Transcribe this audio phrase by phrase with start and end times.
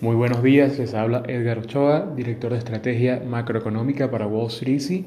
[0.00, 5.06] Muy buenos días, les habla Edgar Ochoa, director de estrategia macroeconómica para Wall Street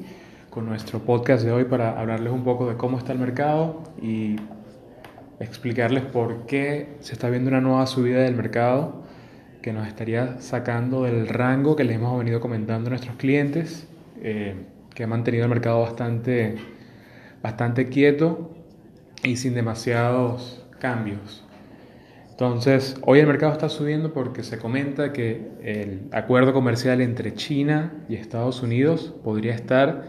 [0.50, 4.36] con nuestro podcast de hoy para hablarles un poco de cómo está el mercado y
[5.40, 9.02] explicarles por qué se está viendo una nueva subida del mercado
[9.62, 13.88] que nos estaría sacando del rango que les hemos venido comentando a nuestros clientes,
[14.20, 14.56] eh,
[14.94, 16.56] que ha mantenido el mercado bastante,
[17.42, 18.50] bastante quieto
[19.22, 21.46] y sin demasiados cambios.
[22.32, 27.92] Entonces, hoy el mercado está subiendo porque se comenta que el acuerdo comercial entre China
[28.08, 30.04] y Estados Unidos podría estar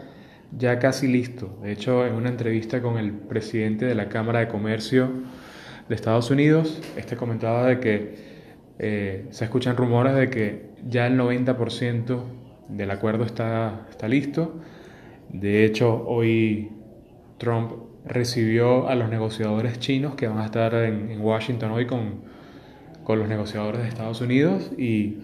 [0.57, 1.59] ya casi listo.
[1.61, 5.11] De hecho, en una entrevista con el presidente de la Cámara de Comercio
[5.89, 8.15] de Estados Unidos, este comentaba de que
[8.79, 12.23] eh, se escuchan rumores de que ya el 90%
[12.69, 14.61] del acuerdo está, está listo.
[15.27, 16.71] De hecho, hoy
[17.37, 17.73] Trump
[18.05, 22.21] recibió a los negociadores chinos que van a estar en, Washington hoy con,
[23.03, 25.19] con, los negociadores de Estados Unidos y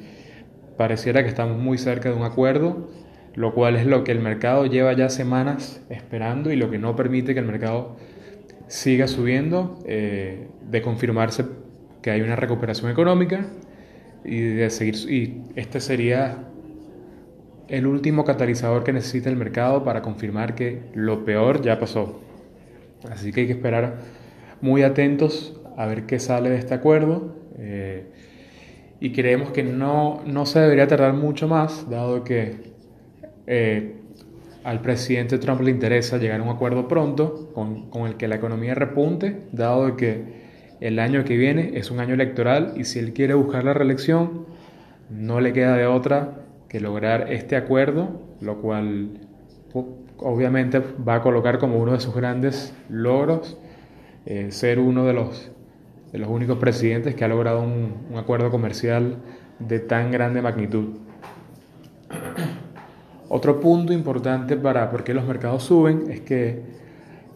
[0.78, 2.90] pareciera que estamos muy cerca de un acuerdo,
[3.36, 6.96] lo cual es lo que el mercado lleva ya semanas esperando y lo que no
[6.96, 7.98] permite que el mercado
[8.68, 11.46] siga subiendo, eh, de confirmarse
[12.02, 13.46] que hay una recuperación económica
[14.24, 16.46] y de seguir y este sería
[17.68, 22.29] el último catalizador que necesita el mercado para confirmar que lo peor ya pasó.
[23.10, 23.98] Así que hay que esperar
[24.62, 27.36] muy atentos a ver qué sale de este acuerdo.
[27.58, 28.06] Eh,
[29.00, 32.74] y creemos que no, no, se debería tardar mucho más, dado que
[33.48, 33.96] eh,
[34.64, 38.36] al presidente Trump le interesa llegar a un acuerdo pronto con, con, el que la
[38.36, 40.40] economía repunte, dado que
[40.82, 44.46] el año que viene es un año electoral y si él quiere buscar la reelección,
[45.10, 49.10] no le queda de otra que lograr este acuerdo, lo cual
[50.22, 53.58] obviamente va a colocar como uno de sus grandes logros
[54.26, 55.52] eh, ser uno de los,
[56.12, 59.18] de los únicos presidentes que ha logrado un, acuerdo comercial
[59.60, 60.98] de tan grande magnitud.
[63.30, 66.62] Otro punto importante para por qué los mercados suben es que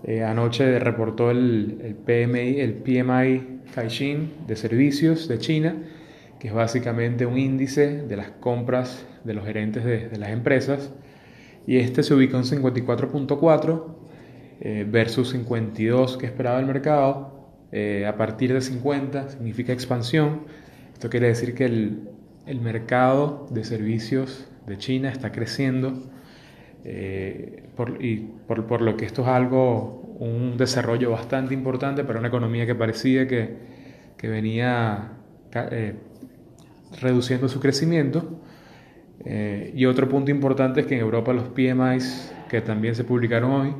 [0.03, 5.75] eh, anoche reportó el, el, PMI, el PMI Caixin de servicios de China,
[6.39, 10.91] que es básicamente un índice de las compras de los gerentes de, de las empresas
[11.65, 13.83] y este se ubicó en 54.4
[14.61, 17.31] eh, versus 52 que esperaba el mercado.
[17.71, 20.41] Eh, a partir de 50 significa expansión.
[20.93, 22.09] Esto quiere decir que el,
[22.45, 25.93] el mercado de servicios de China está creciendo
[26.85, 32.19] eh, por, y por, por, lo que esto es algo, un desarrollo bastante importante para
[32.19, 33.57] una economía que parecía que,
[34.17, 35.13] que venía
[37.01, 38.41] reduciendo su crecimiento.
[39.25, 43.51] Eh, y otro punto importante es que en Europa los PMIs que también se publicaron
[43.51, 43.73] hoy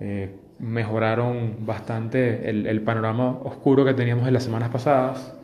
[0.00, 5.34] eh, mejoraron bastante el, el, panorama oscuro que teníamos en las semanas pasadas.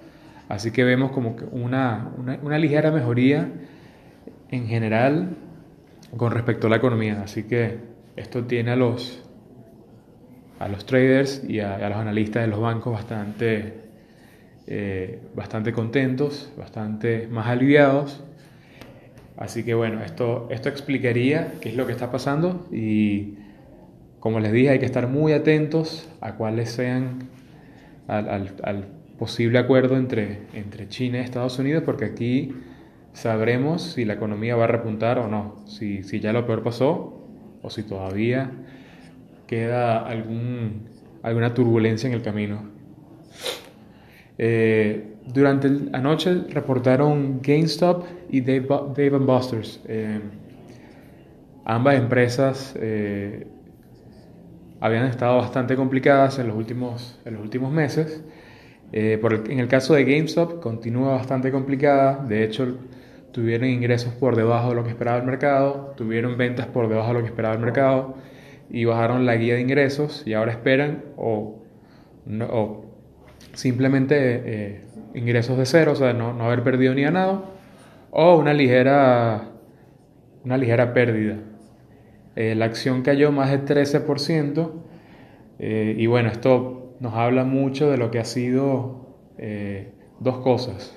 [0.49, 3.49] Así que vemos como que una, una, una, ligera mejoría
[4.51, 5.37] en general
[6.17, 7.23] con respecto a la economía.
[7.23, 7.79] Así que
[8.17, 9.23] esto tiene a los,
[10.59, 13.75] a los traders y a, a los analistas de los bancos bastante,
[14.67, 18.25] eh, bastante contentos, bastante más aliviados
[19.45, 23.35] Así que bueno, esto, esto explicaría qué es lo que está pasando y
[24.19, 27.29] como les dije hay que estar muy atentos a cuáles sean
[28.09, 28.89] al,
[29.19, 32.55] posible acuerdo entre, entre China y Estados Unidos porque aquí
[33.13, 37.29] sabremos si la economía va a repuntar o no, si, si ya lo peor pasó
[37.61, 38.51] o si todavía
[39.47, 40.89] queda algún,
[41.23, 42.71] alguna turbulencia en el camino.
[44.39, 49.81] Eh, durante la anoche reportaron GameStop y Dave, Buster's.
[49.87, 50.21] Eh,
[51.65, 53.47] ambas empresas eh,
[54.81, 58.23] habían estado bastante complicadas en los últimos, en los últimos meses.
[59.21, 62.25] por en el caso de GameStop continúa bastante complicada.
[62.25, 62.77] De hecho,
[63.35, 67.15] tuvieron ingresos por debajo de lo que esperaba el mercado, tuvieron ventas por debajo de
[67.15, 68.15] lo que esperaba el mercado
[68.71, 71.61] y bajaron la guía de ingresos y ahora esperan o,
[72.49, 72.85] o
[73.53, 74.81] simplemente eh,
[75.15, 77.45] ingresos de cero, o sea, no, no, haber perdido ni ganado,
[78.11, 79.51] o una ligera,
[80.45, 81.39] una ligera pérdida.
[82.37, 84.71] Eh, la acción cayó más del 13%,
[85.59, 89.03] eh, y bueno, esto nos habla mucho de lo que ha sido
[90.21, 90.97] dos cosas.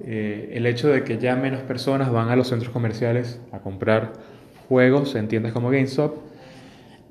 [0.00, 4.12] el hecho de que ya menos personas van a los centros comerciales a comprar
[4.68, 6.16] juegos en tiendas como GameStop,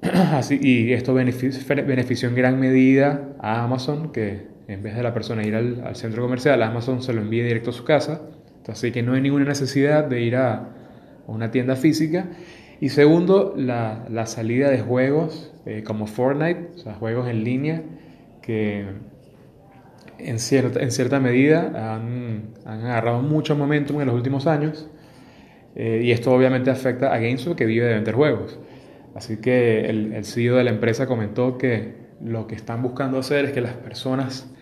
[0.61, 5.55] Y esto benefició, en gran medida a Amazon, que en vez de la persona ir
[5.55, 8.21] al, centro comercial, Amazon se lo envía directo a su casa.
[8.67, 10.69] Así que no hay ninguna necesidad de ir a,
[11.27, 12.27] una tienda física.
[12.79, 17.83] Y segundo, la, salida de juegos eh, como Fortnite, o sea, juegos en línea,
[18.41, 18.85] que
[20.17, 24.87] en cierta, en cierta medida han, han agarrado mucho momentum en los últimos años
[25.75, 28.57] eh, y esto obviamente afecta a GameStop que vive de vender juegos.
[29.15, 33.45] Así que el, el CEO de la empresa comentó que lo que están buscando hacer
[33.45, 34.53] es que las personas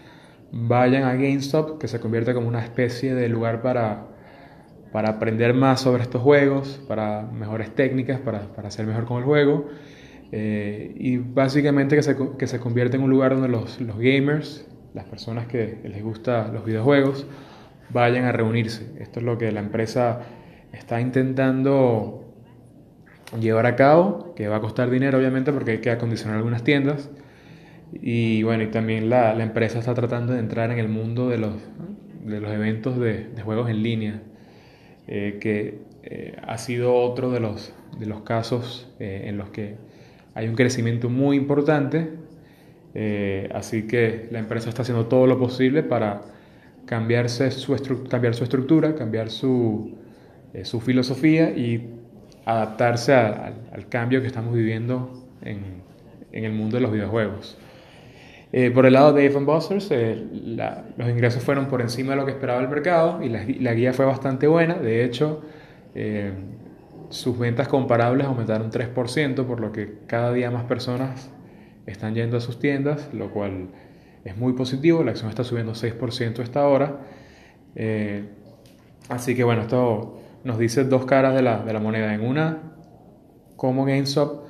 [0.52, 4.08] vayan a GameStop, que se convierta como una especie de lugar para,
[4.92, 9.24] para aprender más sobre estos juegos, para mejores técnicas, para, para hacer mejor con el
[9.24, 9.68] juego.
[10.32, 14.68] Eh, y básicamente que se, que se convierta en un lugar donde los, los gamers,
[14.94, 17.26] las personas que les gustan los videojuegos,
[17.90, 18.92] vayan a reunirse.
[19.00, 20.22] Esto es lo que la empresa
[20.72, 22.23] está intentando
[23.40, 27.10] llevar a cabo, que va a costar dinero obviamente porque hay que acondicionar algunas tiendas.
[27.94, 31.38] Y bueno, y también la, la empresa está tratando de entrar en el mundo de
[31.38, 31.54] los,
[32.26, 34.22] de los eventos de, de juegos en línea,
[35.08, 39.76] eh, que eh, ha sido otro de los, de los casos eh, en los que
[40.34, 42.12] hay un crecimiento muy importante.
[43.54, 46.22] así que la empresa está haciendo todo lo posible para
[46.86, 47.76] cambiarse su
[48.10, 49.96] cambiar su estructura, cambiar su,
[50.64, 51.90] su filosofía y
[52.46, 55.12] adaptarse al, cambio que estamos viviendo
[55.42, 55.84] en,
[56.32, 57.58] el mundo de los videojuegos.
[58.52, 60.16] Eh, por el lado de Dave Busters, eh,
[60.98, 64.06] los ingresos fueron por encima de lo que esperaba el mercado y la, guía fue
[64.06, 64.76] bastante buena.
[64.76, 65.42] De hecho,
[65.96, 66.34] eh,
[67.10, 71.30] sus ventas comparables aumentaron 3%, por lo que cada día más personas
[71.86, 73.70] están yendo a sus tiendas, lo cual
[74.24, 75.04] es muy positivo.
[75.04, 77.00] La acción está subiendo 6% esta hora.
[79.10, 82.14] así que bueno, esto nos dice dos caras de la, de la moneda.
[82.14, 82.60] En una,
[83.56, 84.44] cómo GameStop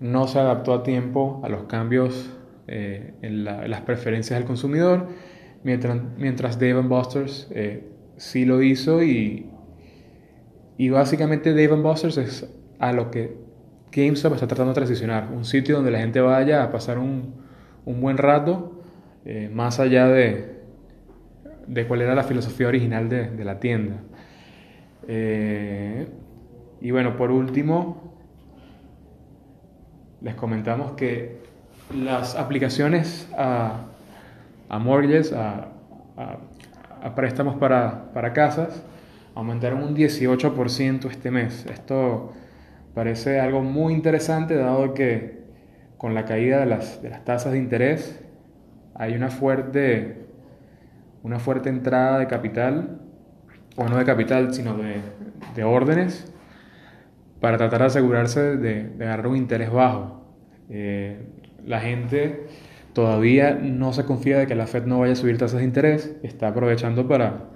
[0.00, 2.30] no se adaptó a tiempo a los cambios
[2.68, 5.08] eh, en, las preferencias del consumidor,
[5.62, 7.84] mientras, mientras Dave Busters eh,
[8.16, 9.50] sí lo hizo y,
[10.76, 13.36] y básicamente Dave Busters es a lo que
[13.92, 17.34] GameStop está tratando de transicionar, un sitio donde la gente vaya a pasar un,
[17.84, 18.82] un buen rato,
[19.24, 20.56] eh, más allá de,
[21.66, 24.02] de cuál era la filosofía original de, de la tienda.
[25.08, 26.06] Eh,
[26.80, 28.14] y bueno, por último,
[30.20, 31.38] les comentamos que
[31.94, 33.86] las aplicaciones a,
[34.68, 35.68] a mortgages, a,
[36.16, 38.82] a, préstamos para, para, casas,
[39.34, 41.66] aumentaron un 18% este mes.
[41.66, 42.32] Esto
[42.94, 45.44] parece algo muy interesante dado que
[45.98, 48.20] con la caída de las, de las tasas de interés
[48.94, 50.26] hay una fuerte,
[51.22, 53.05] una fuerte entrada de capital
[53.76, 54.96] o no de capital, sino de,
[55.54, 56.32] de órdenes,
[57.40, 60.24] para tratar de asegurarse de, de agarrar un interés bajo.
[60.70, 61.18] Eh,
[61.64, 62.46] la gente
[62.92, 66.16] todavía no se confía de que la Fed no vaya a subir tasas de interés,
[66.22, 67.50] está aprovechando para,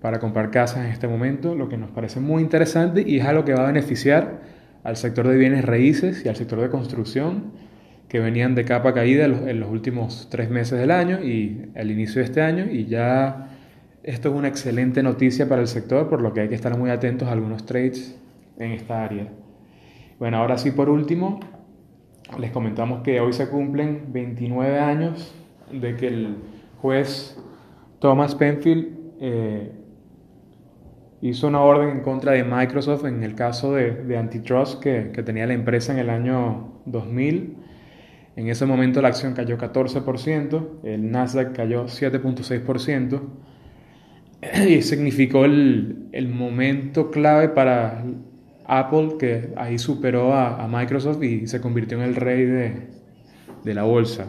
[0.00, 3.44] para comprar casas en este momento, lo que nos parece muy interesante y es algo
[3.44, 4.42] que va a beneficiar
[4.84, 7.52] al sector de bienes raíces y al sector de construcción,
[8.08, 12.20] que venían de capa caída en los, últimos tres meses del año y el inicio
[12.20, 13.55] de este año, y ya
[14.06, 16.90] esto es una excelente noticia para el sector, por lo que hay que estar muy
[16.90, 18.16] atentos a algunos trades
[18.56, 19.32] en esta área.
[20.20, 21.40] Bueno, ahora sí, por último,
[22.38, 25.34] les comentamos que hoy se cumplen 29 años
[25.72, 26.36] de que el
[26.80, 27.36] juez
[27.98, 29.72] Thomas Penfield eh,
[31.20, 35.48] hizo una orden en contra de Microsoft en el caso de, antitrust que, que, tenía
[35.48, 37.56] la empresa en el año 2000.
[38.36, 43.20] En ese momento la acción cayó 14%, el Nasdaq cayó 7.6%
[44.68, 48.04] y significó el, el, momento clave para
[48.64, 52.72] Apple, que ahí superó a, Microsoft y se convirtió en el rey de,
[53.64, 54.26] de, la bolsa.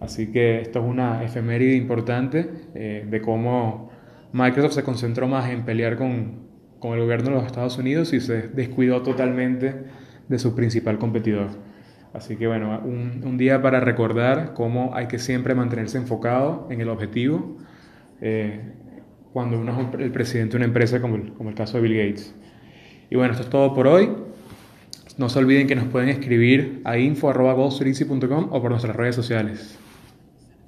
[0.00, 3.90] Así que esto es una efeméride importante eh, de cómo
[4.32, 8.20] Microsoft se concentró más en pelear con, con el gobierno de los Estados Unidos y
[8.20, 9.74] se descuidó totalmente
[10.28, 11.48] de su principal competidor.
[12.12, 16.80] Así que bueno, un, un, día para recordar cómo hay que siempre mantenerse enfocado en
[16.80, 17.58] el objetivo.
[18.20, 18.60] Eh,
[19.32, 21.96] cuando uno es el presidente de una empresa como el, como el caso de Bill
[21.96, 22.34] Gates.
[23.10, 24.10] Y bueno, esto es todo por hoy.
[25.18, 29.78] No se olviden que nos pueden escribir a info.com o por nuestras redes sociales.